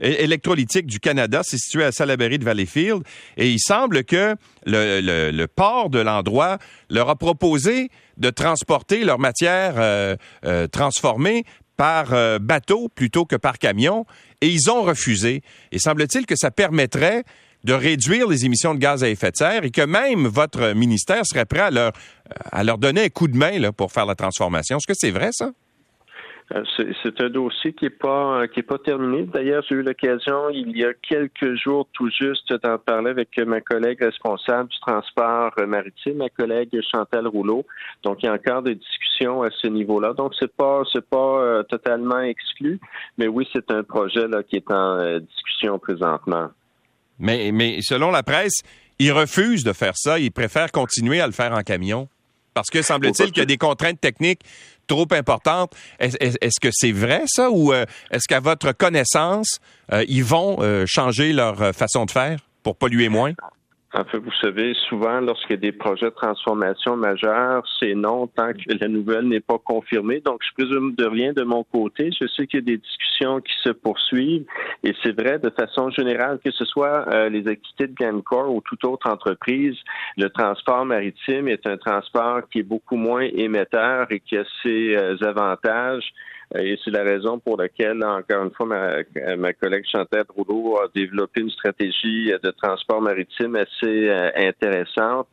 électrolytique 0.00 0.86
du 0.86 1.00
Canada. 1.00 1.42
C'est 1.44 1.58
situé 1.58 1.84
à 1.84 1.92
Salaberry 1.92 2.38
de 2.38 2.44
Valleyfield. 2.44 3.02
Et 3.36 3.50
il 3.50 3.60
semble 3.60 4.04
que 4.04 4.36
le, 4.66 5.46
port 5.46 5.90
de 5.90 6.00
l'endroit 6.00 6.58
leur 6.88 7.08
a 7.08 7.16
proposé 7.16 7.90
de 8.16 8.30
transporter 8.30 9.04
leur 9.04 9.18
matière 9.18 9.74
euh, 9.78 10.16
euh, 10.44 10.66
transformée 10.66 11.44
par 11.76 12.12
euh, 12.12 12.38
bateau 12.38 12.88
plutôt 12.88 13.24
que 13.24 13.36
par 13.36 13.58
camion. 13.58 14.04
Et 14.40 14.48
ils 14.48 14.70
ont 14.70 14.82
refusé. 14.82 15.42
Et 15.72 15.78
semble-t-il 15.78 16.26
que 16.26 16.36
ça 16.36 16.50
permettrait 16.50 17.24
de 17.64 17.74
réduire 17.74 18.26
les 18.26 18.46
émissions 18.46 18.74
de 18.74 18.78
gaz 18.78 19.04
à 19.04 19.08
effet 19.08 19.30
de 19.30 19.36
serre 19.36 19.64
et 19.64 19.70
que 19.70 19.82
même 19.82 20.26
votre 20.26 20.72
ministère 20.72 21.26
serait 21.26 21.44
prêt 21.44 21.60
à 21.60 22.64
leur, 22.64 22.78
donner 22.78 23.04
un 23.04 23.08
coup 23.10 23.28
de 23.28 23.36
main 23.36 23.70
pour 23.72 23.92
faire 23.92 24.06
la 24.06 24.14
transformation. 24.14 24.78
Est-ce 24.78 24.86
que 24.86 24.94
c'est 24.96 25.10
vrai, 25.10 25.28
ça? 25.32 25.50
Euh, 26.52 26.64
c'est 26.76 27.20
un 27.20 27.28
dossier 27.28 27.72
qui 27.72 27.84
n'est 27.84 27.90
pas 27.90 28.48
qui 28.48 28.60
est 28.60 28.64
pas 28.64 28.78
terminé. 28.78 29.22
D'ailleurs, 29.22 29.62
j'ai 29.68 29.76
eu 29.76 29.82
l'occasion 29.82 30.50
il 30.50 30.76
y 30.76 30.84
a 30.84 30.92
quelques 30.94 31.54
jours 31.54 31.86
tout 31.92 32.10
juste 32.10 32.52
d'en 32.64 32.76
parler 32.76 33.10
avec 33.10 33.38
ma 33.38 33.60
collègue 33.60 34.02
responsable 34.02 34.68
du 34.68 34.80
transport 34.80 35.52
maritime, 35.68 36.16
ma 36.16 36.28
collègue 36.28 36.76
Chantal 36.90 37.28
Rouleau. 37.28 37.64
Donc, 38.02 38.22
il 38.22 38.26
y 38.26 38.28
a 38.28 38.32
encore 38.32 38.62
des 38.62 38.74
discussions 38.74 39.42
à 39.42 39.50
ce 39.50 39.68
niveau-là. 39.68 40.12
Donc, 40.14 40.32
c'est 40.40 40.52
pas 40.52 40.82
c'est 40.92 41.08
pas 41.08 41.40
euh, 41.40 41.62
totalement 41.62 42.20
exclu, 42.20 42.80
mais 43.16 43.28
oui, 43.28 43.46
c'est 43.52 43.70
un 43.70 43.84
projet 43.84 44.26
là 44.26 44.42
qui 44.42 44.56
est 44.56 44.70
en 44.72 44.98
euh, 44.98 45.20
discussion 45.20 45.78
présentement. 45.78 46.48
Mais 47.20 47.52
mais 47.52 47.78
selon 47.82 48.10
la 48.10 48.24
presse, 48.24 48.62
ils 48.98 49.12
refusent 49.12 49.62
de 49.62 49.72
faire 49.72 49.96
ça. 49.96 50.18
Ils 50.18 50.32
préfèrent 50.32 50.72
continuer 50.72 51.20
à 51.20 51.26
le 51.26 51.32
faire 51.32 51.52
en 51.52 51.62
camion. 51.62 52.08
Parce 52.54 52.68
que 52.68 52.82
semble-t-il 52.82 53.28
qu'il 53.28 53.38
y 53.38 53.42
a 53.42 53.46
des 53.46 53.56
contraintes 53.56 54.00
techniques 54.00 54.42
trop 54.90 55.06
importantes. 55.12 55.72
Est-ce 56.00 56.60
que 56.60 56.68
c'est 56.72 56.90
vrai 56.90 57.22
ça 57.26 57.48
ou 57.50 57.72
euh, 57.72 57.86
est-ce 58.10 58.26
qu'à 58.26 58.40
votre 58.40 58.72
connaissance, 58.72 59.60
euh, 59.92 60.04
ils 60.08 60.24
vont 60.24 60.56
euh, 60.60 60.84
changer 60.86 61.32
leur 61.32 61.74
façon 61.74 62.06
de 62.06 62.10
faire 62.10 62.40
pour 62.64 62.76
polluer 62.76 63.08
moins? 63.08 63.32
En 63.92 64.04
fait, 64.04 64.18
vous 64.18 64.32
savez, 64.40 64.72
souvent, 64.88 65.20
lorsqu'il 65.20 65.50
y 65.50 65.54
a 65.54 65.56
des 65.56 65.72
projets 65.72 66.06
de 66.06 66.14
transformation 66.14 66.96
majeurs, 66.96 67.64
c'est 67.80 67.94
non 67.94 68.28
tant 68.28 68.52
que 68.52 68.78
la 68.80 68.86
nouvelle 68.86 69.26
n'est 69.26 69.40
pas 69.40 69.58
confirmée. 69.58 70.20
Donc, 70.20 70.40
je 70.46 70.62
présume 70.62 70.94
de 70.94 71.06
rien 71.06 71.32
de 71.32 71.42
mon 71.42 71.64
côté. 71.64 72.10
Je 72.12 72.28
sais 72.28 72.46
qu'il 72.46 72.60
y 72.60 72.62
a 72.62 72.66
des 72.66 72.76
discussions 72.76 73.40
qui 73.40 73.52
se 73.64 73.70
poursuivent 73.70 74.44
et 74.82 74.94
c'est 75.02 75.18
vrai 75.20 75.38
de 75.38 75.50
façon 75.50 75.90
générale, 75.90 76.38
que 76.44 76.50
ce 76.50 76.64
soit 76.64 77.06
euh, 77.12 77.28
les 77.28 77.46
activités 77.46 77.86
de 77.88 77.94
Glencore 77.94 78.54
ou 78.54 78.60
toute 78.60 78.84
autre 78.84 79.08
entreprise, 79.08 79.76
le 80.16 80.28
transport 80.28 80.84
maritime 80.84 81.48
est 81.48 81.66
un 81.66 81.76
transport 81.76 82.48
qui 82.50 82.60
est 82.60 82.64
beaucoup 82.64 82.96
moins 82.96 83.22
émetteur 83.22 84.06
et 84.10 84.20
qui 84.20 84.36
a 84.36 84.44
ses 84.62 84.96
euh, 84.96 85.16
avantages 85.22 86.12
et 86.58 86.78
c'est 86.84 86.90
la 86.90 87.04
raison 87.04 87.38
pour 87.38 87.56
laquelle, 87.56 88.04
encore 88.04 88.44
une 88.44 88.50
fois, 88.50 88.66
ma, 88.66 89.52
collègue 89.52 89.84
Chantal 89.90 90.24
Rouleau 90.28 90.78
a 90.80 90.88
développé 90.92 91.42
une 91.42 91.50
stratégie 91.50 92.32
de 92.42 92.50
transport 92.50 93.00
maritime 93.00 93.54
assez 93.54 94.08
euh, 94.08 94.30
intéressante. 94.36 95.28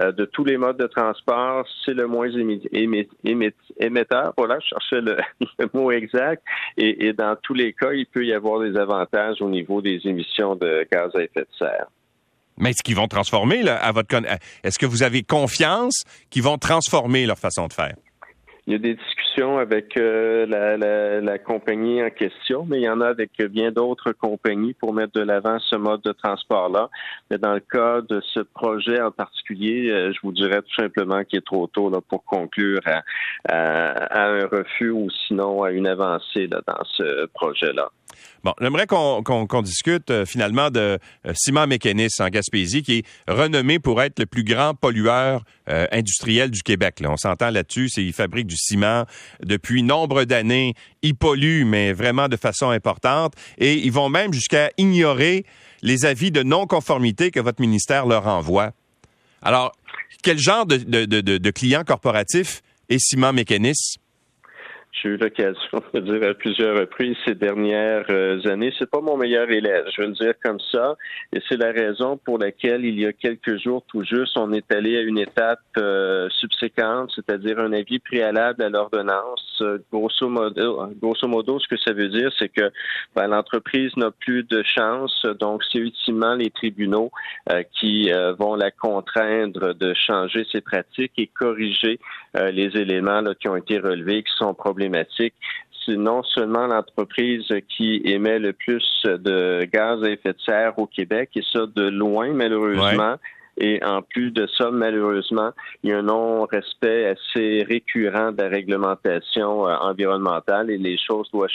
Euh, 0.00 0.12
de 0.12 0.26
tous 0.26 0.44
les 0.44 0.58
modes 0.58 0.76
de 0.76 0.86
transport, 0.86 1.66
c'est 1.84 1.94
le 1.94 2.06
moins 2.06 2.28
émetteur. 3.78 4.34
Voilà, 4.36 4.58
je 4.60 4.68
cherchais 4.68 5.00
le, 5.00 5.16
mot 5.74 5.90
exact. 5.90 6.42
Et, 6.76 7.14
dans 7.14 7.36
tous 7.42 7.54
les 7.54 7.72
cas, 7.72 7.92
il 7.92 8.06
peut 8.06 8.24
y 8.24 8.34
avoir 8.34 8.60
des 8.60 8.78
avantages 8.78 9.40
au 9.40 9.48
niveau 9.48 9.80
des 9.80 10.00
émissions 10.04 10.54
de 10.54 10.86
gaz 10.92 11.10
à 11.14 11.22
effet 11.22 11.40
de 11.40 11.56
serre. 11.58 11.86
Mais 12.58 12.70
est-ce 12.70 12.82
qu'ils 12.82 12.96
vont 12.96 13.08
transformer, 13.08 13.62
là, 13.62 13.76
à 13.76 13.92
votre 13.92 14.14
est-ce 14.62 14.78
que 14.78 14.86
vous 14.86 15.02
avez 15.02 15.22
confiance 15.22 16.02
qu'ils 16.28 16.42
vont 16.42 16.58
transformer 16.58 17.24
leur 17.24 17.38
façon 17.38 17.68
de 17.68 17.72
faire? 17.72 17.94
Il 18.68 18.72
y 18.72 18.74
a 18.74 18.78
des 18.80 18.96
discussions 18.96 19.56
avec 19.56 19.96
euh, 19.96 20.44
la, 21.22 21.38
compagnie 21.38 22.02
en 22.02 22.10
question, 22.10 22.66
mais 22.68 22.80
il 22.80 22.82
y 22.82 22.88
en 22.90 23.00
a 23.00 23.06
avec 23.06 23.30
bien 23.50 23.72
d'autres 23.72 24.12
compagnies 24.12 24.74
pour 24.74 24.92
mettre 24.92 25.14
de 25.14 25.22
l'avant 25.22 25.58
ce 25.58 25.76
mode 25.76 26.02
de 26.02 26.12
transport-là. 26.12 26.90
Mais 27.30 27.38
dans 27.38 27.54
le 27.54 27.60
cas 27.60 28.02
de 28.02 28.20
ce 28.34 28.40
projet 28.40 29.00
en 29.00 29.10
particulier, 29.10 29.90
euh, 29.90 30.12
je 30.12 30.18
vous 30.22 30.32
dirais 30.32 30.60
tout 30.60 30.82
simplement 30.82 31.24
qu'il 31.24 31.38
est 31.38 31.46
trop 31.46 31.66
tôt 31.66 31.88
là, 31.88 32.00
pour 32.06 32.22
conclure 32.26 32.80
à, 33.48 34.20
un 34.20 34.46
refus 34.46 34.90
ou 34.90 35.08
sinon 35.26 35.62
à 35.62 35.70
une 35.70 35.86
avancée 35.86 36.46
dans 36.46 36.84
ce 36.84 37.24
projet-là. 37.32 37.88
Bon, 38.44 38.52
j'aimerais 38.60 38.86
qu'on 38.86 39.62
discute 39.62 40.10
euh, 40.10 40.24
finalement 40.24 40.70
de 40.70 40.98
euh, 41.26 41.32
Ciment 41.34 41.66
Mécanis 41.66 42.08
en 42.20 42.28
Gaspésie, 42.28 42.82
qui 42.82 42.98
est 42.98 43.04
renommé 43.30 43.78
pour 43.78 44.00
être 44.00 44.20
le 44.20 44.26
plus 44.26 44.44
grand 44.44 44.74
pollueur 44.74 45.42
euh, 45.68 45.86
industriel 45.90 46.50
du 46.50 46.62
Québec. 46.62 47.02
On 47.04 47.16
s'entend 47.16 47.50
là-dessus, 47.50 47.88
il 47.96 48.12
fabrique 48.12 48.46
du 48.46 48.56
ciment 48.58 49.04
depuis 49.42 49.82
nombre 49.82 50.24
d'années. 50.24 50.74
Il 51.02 51.14
pollue, 51.14 51.64
mais 51.64 51.92
vraiment 51.92 52.28
de 52.28 52.36
façon 52.36 52.70
importante. 52.70 53.34
Et 53.58 53.74
ils 53.74 53.92
vont 53.92 54.08
même 54.08 54.32
jusqu'à 54.32 54.70
ignorer 54.76 55.44
les 55.82 56.04
avis 56.04 56.30
de 56.30 56.42
non-conformité 56.42 57.30
que 57.30 57.40
votre 57.40 57.60
ministère 57.60 58.06
leur 58.06 58.26
envoie. 58.26 58.72
Alors, 59.42 59.72
quel 60.22 60.38
genre 60.38 60.66
de, 60.66 60.76
de, 60.76 61.04
de, 61.04 61.38
de 61.38 61.50
client 61.50 61.84
corporatif 61.84 62.62
est 62.88 62.98
Ciment 62.98 63.32
Mécanis? 63.32 63.98
J'ai 65.02 65.10
eu 65.10 65.16
l'occasion 65.16 65.82
de 65.94 66.00
dire 66.00 66.28
à 66.28 66.34
plusieurs 66.34 66.76
reprises 66.76 67.16
ces 67.24 67.34
dernières 67.34 68.06
euh, 68.10 68.40
années, 68.48 68.72
c'est 68.78 68.90
pas 68.90 69.00
mon 69.00 69.16
meilleur 69.16 69.48
élève, 69.48 69.84
je 69.94 70.02
vais 70.02 70.08
le 70.08 70.14
dire 70.14 70.34
comme 70.42 70.58
ça, 70.72 70.96
et 71.32 71.40
c'est 71.48 71.56
la 71.56 71.70
raison 71.70 72.16
pour 72.16 72.38
laquelle 72.38 72.84
il 72.84 72.98
y 72.98 73.06
a 73.06 73.12
quelques 73.12 73.58
jours 73.58 73.84
tout 73.86 74.02
juste, 74.02 74.36
on 74.36 74.52
est 74.52 74.72
allé 74.72 74.96
à 74.96 75.02
une 75.02 75.18
étape 75.18 75.60
euh, 75.76 76.28
subséquente, 76.30 77.12
c'est-à-dire 77.14 77.60
un 77.60 77.72
avis 77.72 78.00
préalable 78.00 78.62
à 78.62 78.68
l'ordonnance. 78.68 79.62
Grosso 79.92 80.28
modo, 80.28 80.88
grosso 81.00 81.28
modo, 81.28 81.58
ce 81.58 81.68
que 81.68 81.76
ça 81.76 81.92
veut 81.92 82.08
dire, 82.08 82.32
c'est 82.38 82.48
que 82.48 82.70
ben, 83.14 83.28
l'entreprise 83.28 83.96
n'a 83.96 84.10
plus 84.10 84.42
de 84.44 84.62
chance, 84.62 85.24
donc 85.38 85.62
c'est 85.70 85.78
ultimement 85.78 86.34
les 86.34 86.50
tribunaux 86.50 87.10
euh, 87.52 87.62
qui 87.78 88.10
vont 88.38 88.54
la 88.54 88.70
contraindre 88.70 89.74
de 89.74 89.94
changer 89.94 90.46
ses 90.50 90.60
pratiques 90.60 91.12
et 91.18 91.26
corriger 91.26 91.98
les 92.34 92.76
éléments 92.76 93.20
là, 93.20 93.34
qui 93.34 93.48
ont 93.48 93.56
été 93.56 93.78
relevés, 93.78 94.22
qui 94.22 94.32
sont 94.36 94.54
problématiques 94.54 94.87
c'est 95.18 95.96
non 95.96 96.22
seulement 96.22 96.66
l'entreprise 96.66 97.46
qui 97.68 98.02
émet 98.04 98.38
le 98.38 98.52
plus 98.52 98.84
de 99.04 99.64
gaz 99.72 100.02
à 100.02 100.10
effet 100.10 100.32
de 100.32 100.40
serre 100.44 100.78
au 100.78 100.86
Québec, 100.86 101.30
et 101.34 101.42
ça 101.52 101.66
de 101.66 101.88
loin, 101.88 102.32
malheureusement. 102.32 103.16
Et 103.60 103.82
en 103.84 104.02
plus 104.02 104.30
de 104.30 104.46
ça, 104.56 104.70
malheureusement, 104.70 105.50
il 105.82 105.90
y 105.90 105.92
a 105.92 105.98
un 105.98 106.02
non-respect 106.02 107.06
assez 107.06 107.64
récurrent 107.68 108.30
de 108.30 108.42
la 108.42 108.48
réglementation 108.48 109.66
euh, 109.66 109.74
environnementale 109.80 110.70
et 110.70 110.78
les 110.78 110.96
choses 110.96 111.28
doivent, 111.32 111.48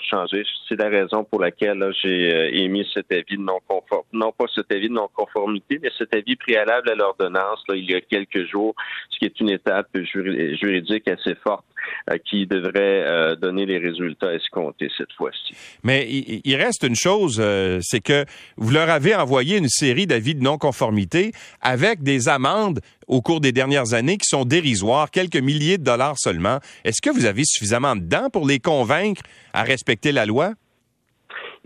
changer. 0.00 0.42
C'est 0.68 0.78
la 0.80 0.88
raison 0.88 1.22
pour 1.22 1.40
laquelle 1.40 1.80
j'ai 2.02 2.34
euh, 2.34 2.50
émis 2.52 2.88
cet 2.92 3.12
avis 3.12 3.36
de 3.36 3.42
non-conformité, 3.42 4.08
non 4.14 4.32
pas 4.32 4.46
cet 4.52 4.72
avis 4.72 4.88
de 4.88 4.94
non-conformité, 4.94 5.78
mais 5.80 5.90
cet 5.96 6.16
avis 6.16 6.34
préalable 6.34 6.90
à 6.90 6.94
l'ordonnance 6.96 7.62
il 7.72 7.88
y 7.88 7.94
a 7.94 8.00
quelques 8.00 8.46
jours, 8.50 8.74
ce 9.10 9.18
qui 9.20 9.26
est 9.26 9.38
une 9.38 9.50
étape 9.50 9.96
juridique 10.02 11.06
assez 11.06 11.36
forte 11.36 11.64
qui 12.24 12.46
devrait 12.46 13.02
euh, 13.04 13.36
donner 13.36 13.66
les 13.66 13.78
résultats 13.78 14.34
escomptés 14.34 14.90
cette 14.96 15.12
fois-ci. 15.12 15.54
Mais 15.82 16.06
il, 16.08 16.56
reste 16.56 16.82
une 16.82 16.94
chose, 16.94 17.38
euh, 17.40 17.78
c'est 17.82 18.00
que 18.00 18.24
vous 18.56 18.70
leur 18.70 18.90
avez 18.90 19.14
envoyé 19.14 19.58
une 19.58 19.68
série 19.68 20.06
d'avis 20.06 20.34
de 20.34 20.42
non-conformité 20.42 21.32
avec 21.60 22.02
des 22.02 22.28
amendes 22.28 22.80
au 23.06 23.20
cours 23.20 23.40
des 23.40 23.52
dernières 23.52 23.94
années 23.94 24.16
qui 24.16 24.28
sont 24.28 24.44
dérisoires, 24.44 25.10
quelques 25.10 25.36
milliers 25.36 25.78
de 25.78 25.84
dollars 25.84 26.18
seulement. 26.18 26.58
Est-ce 26.84 27.02
que 27.02 27.10
vous 27.10 27.26
avez 27.26 27.42
suffisamment 27.44 27.96
de 27.96 28.02
dents 28.02 28.30
pour 28.30 28.46
les 28.46 28.60
convaincre 28.60 29.22
à 29.52 29.62
respecter 29.62 30.12
la 30.12 30.26
loi? 30.26 30.54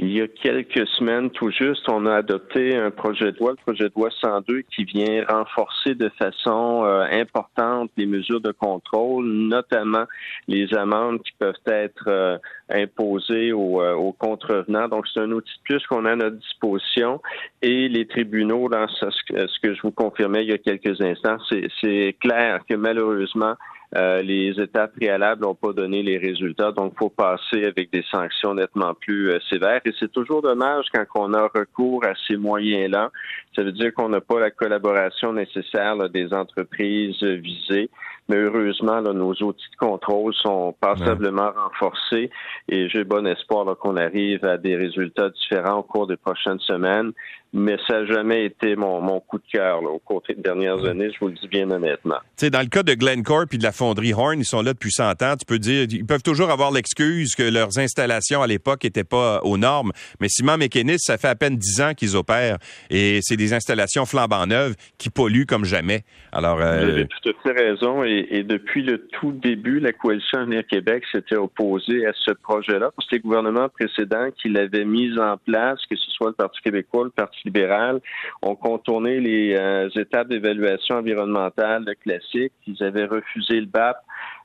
Il 0.01 0.13
y 0.13 0.21
a 0.21 0.29
quelques 0.29 0.87
semaines, 0.91 1.29
tout 1.31 1.51
juste, 1.51 1.85
on 1.91 2.07
a 2.07 2.15
adopté 2.15 2.77
un 2.77 2.93
projet 2.93 3.33
de 3.33 3.39
loi, 3.39 3.51
le 3.51 3.57
projet 3.57 3.89
de 3.89 3.93
loi 3.97 4.11
102, 4.21 4.63
qui 4.63 4.85
vient 4.85 5.25
renforcer 5.29 5.97
de 5.97 6.09
façon 6.11 6.85
euh, 6.85 7.05
importante 7.11 7.91
les 7.97 8.07
mesures 8.07 8.41
de 8.41 8.53
contrôle, 8.53 9.27
notamment 9.27 10.05
les 10.47 10.73
amendes 10.73 11.21
qui 11.25 11.33
peuvent 11.37 11.55
être 11.67 12.05
euh, 12.07 12.39
imposées 12.71 13.53
aux, 13.53 13.83
euh, 13.83 13.95
aux, 13.95 14.13
contrevenants. 14.13 14.87
Donc, 14.87 15.09
c'est 15.13 15.19
un 15.19 15.33
outil 15.33 15.53
de 15.59 15.63
plus 15.65 15.85
qu'on 15.89 16.05
a 16.05 16.13
à 16.13 16.17
notre 16.17 16.37
disposition. 16.37 17.21
Et 17.61 17.89
les 17.89 18.07
tribunaux, 18.07 18.69
dans 18.69 18.87
ce, 18.87 19.07
ce 19.11 19.61
que 19.61 19.75
je 19.75 19.83
vous 19.83 19.91
confirmais 19.91 20.45
il 20.45 20.51
y 20.51 20.55
a 20.55 20.59
quelques 20.59 21.01
instants, 21.01 21.39
c'est 21.81 22.17
clair 22.21 22.61
que 22.71 22.75
malheureusement, 22.75 23.55
euh, 23.97 24.21
les 24.21 24.51
étapes 24.61 24.95
préalables 24.97 25.43
n'ont 25.43 25.55
pas 25.55 25.73
donné 25.73 26.03
les 26.03 26.19
résultats, 26.19 26.73
donc 26.73 26.93
faut 26.99 27.09
passer 27.09 27.65
avec 27.65 27.91
des 27.91 28.05
sanctions 28.11 28.55
nettement 28.55 28.93
plus 28.95 29.31
euh, 29.31 29.39
sévères. 29.49 29.81
Et 29.87 29.93
c'est 29.99 30.13
toujours 30.13 30.43
dommage 30.43 30.87
quand 30.93 31.05
on 31.15 31.33
a 31.33 31.49
recours 31.55 32.05
à 32.05 32.13
ces 32.27 32.37
moyens-là. 32.37 33.11
Ça 33.57 33.63
veut 33.63 33.73
dire 33.73 33.95
qu'on 33.95 34.11
n'a 34.11 34.21
pas 34.21 34.41
la 34.41 34.51
collaboration 34.51 35.33
nécessaire 35.33 35.97
des 36.11 36.33
entreprises 36.35 37.23
visées. 37.23 37.91
Mais 38.29 38.37
heureusement, 38.37 39.01
nos 39.01 39.33
outils 39.33 39.71
de 39.73 39.77
contrôle 39.79 40.35
sont 40.35 40.75
passablement 40.79 41.51
renforcés 41.51 42.31
et 42.69 42.89
j'ai 42.91 43.03
bon 43.05 43.27
espoir 43.27 43.75
qu'on 43.79 43.97
arrive 43.97 44.45
à 44.45 44.59
des 44.59 44.77
résultats 44.77 45.31
différents 45.31 45.79
au 45.79 45.83
cours 45.83 46.07
des 46.07 46.19
prochaines 46.19 46.61
semaines. 46.61 47.13
Mais 47.55 47.79
ça 47.89 48.01
n'a 48.01 48.07
jamais 48.07 48.45
été 48.45 48.77
mon, 48.77 49.21
coup 49.21 49.39
de 49.39 49.45
cœur 49.51 49.83
au 49.83 49.99
cours 49.99 50.23
des 50.29 50.35
dernières 50.35 50.85
années, 50.85 51.11
je 51.11 51.19
vous 51.19 51.29
le 51.29 51.35
dis 51.35 51.49
bien 51.49 51.71
honnêtement. 51.71 52.19
sais, 52.37 52.51
dans 52.51 52.61
le 52.61 52.67
cas 52.67 52.83
de 52.83 52.93
Glencore 52.93 53.47
puis 53.49 53.57
de 53.57 53.63
la 53.63 53.73
fonderie 53.79 54.13
Horn, 54.13 54.41
ils 54.41 54.45
sont 54.45 54.63
là 54.63 54.73
depuis 54.73 54.91
100 54.91 55.23
ans. 55.23 55.37
Tu 55.39 55.47
peux 55.47 55.59
dire, 55.59 55.87
ils 55.89 56.05
peuvent 56.05 56.23
toujours 56.23 56.51
avoir 56.51 56.73
l'excuse 56.73 57.35
que 57.35 57.45
leurs 57.45 57.79
installations 57.79 58.43
à 58.43 58.47
l'époque 58.47 58.85
n'étaient 58.85 59.05
pas 59.05 59.41
aux 59.45 59.57
normes. 59.57 59.93
Mais 60.21 60.29
Ciment 60.29 60.59
Mécanisme, 60.59 60.99
ça 60.99 61.17
fait 61.17 61.29
à 61.29 61.37
peine 61.37 61.57
10 61.57 61.81
ans 61.81 61.95
qu'ils 61.95 62.17
opèrent 62.17 62.59
et 62.91 63.21
c'est 63.23 63.37
des 63.37 63.55
installations 63.55 64.05
flambant 64.05 64.47
neuves 64.47 64.75
qui 64.99 65.11
polluent 65.11 65.47
comme 65.47 65.65
jamais. 65.65 66.03
Alors, 66.33 66.61
euh... 66.61 66.85
Vous 66.85 66.91
avez 66.91 67.07
tout 67.07 67.31
à 67.31 67.43
fait 67.43 67.61
raison. 67.61 68.03
Et 68.05 68.43
depuis 68.43 68.83
le 68.83 69.07
tout 69.21 69.33
début, 69.33 69.81
la 69.81 69.93
coalition 69.93 70.41
Avenir 70.41 70.67
Québec 70.67 71.05
s'était 71.13 71.37
opposée 71.37 72.07
à 72.07 72.13
ce 72.15 72.33
projet-là. 72.33 72.91
C'était 73.03 73.17
le 73.17 73.23
gouvernement 73.23 73.69
précédent 73.69 74.29
qui 74.41 74.49
l'avait 74.49 74.85
mis 74.85 75.19
en 75.19 75.37
place, 75.37 75.79
que 75.89 75.97
ce 75.97 76.11
soit 76.11 76.29
le 76.29 76.35
Parti 76.35 76.61
québécois, 76.63 77.05
le 77.05 77.11
Parti 77.11 77.39
libéral, 77.45 78.01
ont 78.43 78.57
contourné 78.57 79.21
les 79.21 79.55
euh, 79.57 79.89
étapes 79.97 80.29
d'évaluation 80.29 80.97
environnementale 80.97 81.85
classiques. 82.03 82.53
Ils 82.67 82.83
avaient 82.83 83.07
refusé 83.07 83.61
le 83.61 83.67
BAP. 83.69 83.97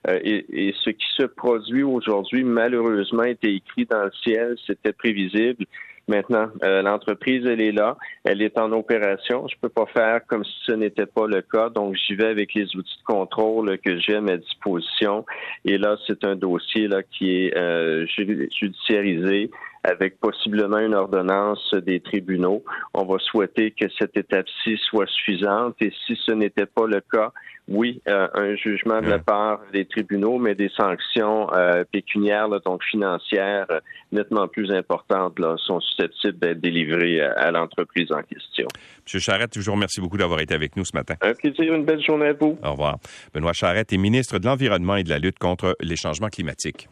Euh, 0.08 0.20
et, 0.24 0.74
ce 0.84 0.90
qui 0.90 1.06
se 1.18 1.24
produit 1.24 1.84
aujourd'hui, 1.84 2.44
malheureusement, 2.44 3.24
était 3.24 3.54
écrit 3.54 3.86
dans 3.86 4.04
le 4.04 4.12
ciel, 4.24 4.56
c'était 4.68 4.94
prévisible. 4.94 5.66
Maintenant, 6.10 6.50
euh, 6.64 6.82
l'entreprise, 6.82 7.46
elle 7.46 7.62
est 7.62 7.72
là, 7.72 7.98
elle 8.26 8.42
est 8.42 8.58
en 8.60 8.74
opération. 8.74 9.48
Je 9.48 9.56
peux 9.62 9.70
pas 9.70 9.86
faire 9.86 10.26
comme 10.28 10.44
si 10.44 10.54
ce 10.66 10.74
n'était 10.74 11.06
pas 11.06 11.28
le 11.28 11.42
cas, 11.42 11.70
donc 11.70 11.96
j'y 11.96 12.16
vais 12.16 12.28
avec 12.28 12.54
les 12.54 12.76
outils 12.76 12.98
de 13.00 13.04
contrôle 13.06 13.78
que 13.78 13.98
j'ai 14.00 14.16
à 14.16 14.22
ma 14.22 14.36
disposition. 14.36 15.26
Et 15.64 15.78
là, 15.78 15.96
c'est 16.06 16.26
un 16.26 16.36
dossier 16.36 16.90
là 16.90 17.04
qui 17.04 17.46
est 17.46 17.58
euh, 17.58 18.06
judiciarisé. 18.08 19.50
Avec 19.84 20.20
possiblement 20.20 20.80
une 20.80 20.96
ordonnance 20.96 21.74
des 21.74 22.00
tribunaux. 22.00 22.64
On 22.94 23.06
va 23.06 23.18
souhaiter 23.20 23.72
que 23.72 23.86
cette 24.00 24.16
étape-ci 24.18 24.78
soit 24.90 25.08
suffisante 25.08 25.76
et 25.82 25.92
si 26.06 26.18
ce 26.26 26.32
n'était 26.32 26.66
pas 26.66 26.88
le 26.88 27.02
cas, 27.02 27.32
oui, 27.68 28.02
euh, 28.10 28.28
un 28.34 28.56
jugement 28.56 29.02
de 29.02 29.08
la 29.08 29.20
part 29.20 29.62
des 29.72 29.86
tribunaux, 29.86 30.38
mais 30.38 30.54
des 30.54 30.70
sanctions 30.76 31.48
euh, 31.54 31.86
pécuniaires, 31.90 32.50
donc 32.66 32.84
financières, 32.84 33.68
euh, 33.72 33.80
nettement 34.12 34.50
plus 34.50 34.70
importantes, 34.72 35.40
là, 35.40 35.56
sont 35.66 35.80
susceptibles 35.80 36.40
d'être 36.40 36.60
délivrées 36.60 37.22
à, 37.22 37.52
l'entreprise 37.52 38.12
en 38.12 38.22
question. 38.22 38.68
Monsieur 39.06 39.20
Charrette, 39.20 39.52
toujours 39.52 39.78
merci 39.78 40.02
beaucoup 40.02 40.18
d'avoir 40.18 40.42
été 40.42 40.54
avec 40.54 40.76
nous 40.76 40.84
ce 40.84 40.96
matin. 40.96 41.16
Un 41.22 41.34
plaisir, 41.34 41.74
une 41.74 41.86
belle 41.86 42.04
journée 42.04 42.28
à 42.28 42.34
vous. 42.34 42.58
Au 42.64 42.72
revoir. 42.72 42.98
Benoît 43.34 43.54
Charrette 43.54 43.94
est 43.94 43.98
ministre 43.98 44.40
de 44.40 44.46
l'Environnement 44.46 44.98
et 44.98 45.04
de 45.04 45.10
la 45.10 45.20
lutte 45.20 45.40
contre 45.40 45.78
les 45.80 45.96
changements 45.96 46.30
climatiques. 46.30 46.90